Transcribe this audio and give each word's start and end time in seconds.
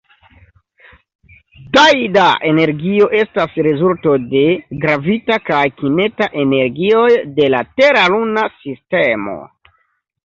Tajda 1.77 2.23
energio 2.53 3.09
estas 3.19 3.53
rezulto 3.69 4.15
de 4.33 4.41
gravita 4.85 5.39
kaj 5.53 5.61
kineta 5.83 6.31
energioj 6.45 7.07
de 7.39 7.51
la 7.57 7.63
Tera-Luna 7.77 8.49
sistemo. 8.65 9.41